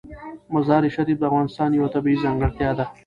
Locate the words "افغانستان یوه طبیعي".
1.29-2.17